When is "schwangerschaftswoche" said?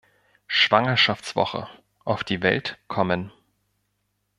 0.47-1.67